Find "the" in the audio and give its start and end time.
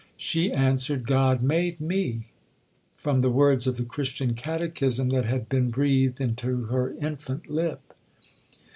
3.21-3.29, 3.77-3.83